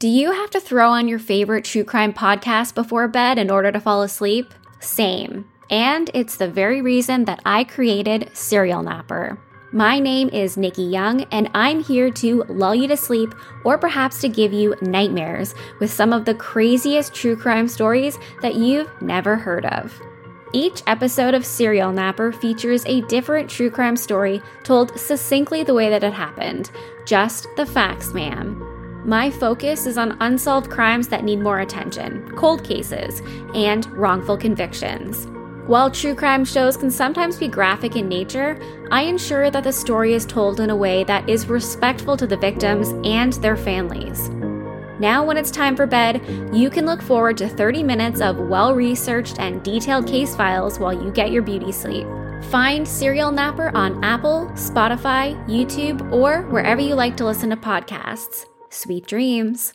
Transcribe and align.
Do 0.00 0.08
you 0.08 0.32
have 0.32 0.48
to 0.52 0.60
throw 0.60 0.92
on 0.92 1.08
your 1.08 1.18
favorite 1.18 1.66
true 1.66 1.84
crime 1.84 2.14
podcast 2.14 2.74
before 2.74 3.06
bed 3.06 3.36
in 3.36 3.50
order 3.50 3.70
to 3.70 3.78
fall 3.78 4.00
asleep? 4.00 4.54
Same. 4.78 5.44
And 5.68 6.10
it's 6.14 6.38
the 6.38 6.48
very 6.48 6.80
reason 6.80 7.26
that 7.26 7.42
I 7.44 7.64
created 7.64 8.30
Serial 8.32 8.82
Napper. 8.82 9.38
My 9.72 9.98
name 9.98 10.30
is 10.30 10.56
Nikki 10.56 10.84
Young, 10.84 11.24
and 11.24 11.50
I'm 11.52 11.84
here 11.84 12.10
to 12.12 12.44
lull 12.48 12.74
you 12.74 12.88
to 12.88 12.96
sleep 12.96 13.34
or 13.62 13.76
perhaps 13.76 14.22
to 14.22 14.30
give 14.30 14.54
you 14.54 14.74
nightmares 14.80 15.54
with 15.80 15.92
some 15.92 16.14
of 16.14 16.24
the 16.24 16.34
craziest 16.34 17.14
true 17.14 17.36
crime 17.36 17.68
stories 17.68 18.18
that 18.40 18.54
you've 18.54 18.90
never 19.02 19.36
heard 19.36 19.66
of. 19.66 19.92
Each 20.54 20.82
episode 20.86 21.34
of 21.34 21.44
Serial 21.44 21.92
Napper 21.92 22.32
features 22.32 22.86
a 22.86 23.02
different 23.02 23.50
true 23.50 23.70
crime 23.70 23.98
story 23.98 24.40
told 24.64 24.98
succinctly 24.98 25.62
the 25.62 25.74
way 25.74 25.90
that 25.90 26.04
it 26.04 26.14
happened. 26.14 26.70
Just 27.04 27.48
the 27.58 27.66
facts, 27.66 28.14
ma'am. 28.14 28.69
My 29.04 29.30
focus 29.30 29.86
is 29.86 29.96
on 29.96 30.18
unsolved 30.20 30.70
crimes 30.70 31.08
that 31.08 31.24
need 31.24 31.40
more 31.40 31.60
attention, 31.60 32.30
cold 32.36 32.62
cases, 32.62 33.22
and 33.54 33.86
wrongful 33.92 34.36
convictions. 34.36 35.26
While 35.66 35.90
true 35.90 36.14
crime 36.14 36.44
shows 36.44 36.76
can 36.76 36.90
sometimes 36.90 37.38
be 37.38 37.48
graphic 37.48 37.96
in 37.96 38.08
nature, 38.08 38.60
I 38.90 39.02
ensure 39.02 39.50
that 39.50 39.64
the 39.64 39.72
story 39.72 40.12
is 40.12 40.26
told 40.26 40.60
in 40.60 40.68
a 40.68 40.76
way 40.76 41.04
that 41.04 41.28
is 41.30 41.46
respectful 41.46 42.16
to 42.18 42.26
the 42.26 42.36
victims 42.36 42.88
and 43.04 43.32
their 43.34 43.56
families. 43.56 44.28
Now, 44.98 45.24
when 45.24 45.38
it's 45.38 45.50
time 45.50 45.76
for 45.76 45.86
bed, 45.86 46.20
you 46.52 46.68
can 46.68 46.84
look 46.84 47.00
forward 47.00 47.38
to 47.38 47.48
30 47.48 47.82
minutes 47.82 48.20
of 48.20 48.36
well 48.36 48.74
researched 48.74 49.38
and 49.38 49.62
detailed 49.62 50.06
case 50.06 50.36
files 50.36 50.78
while 50.78 50.92
you 50.92 51.10
get 51.10 51.30
your 51.30 51.42
beauty 51.42 51.72
sleep. 51.72 52.06
Find 52.50 52.86
Serial 52.86 53.32
Napper 53.32 53.70
on 53.74 54.04
Apple, 54.04 54.50
Spotify, 54.54 55.42
YouTube, 55.48 56.12
or 56.12 56.42
wherever 56.50 56.82
you 56.82 56.94
like 56.94 57.16
to 57.16 57.24
listen 57.24 57.48
to 57.48 57.56
podcasts. 57.56 58.44
Sweet 58.72 59.06
dreams. 59.08 59.68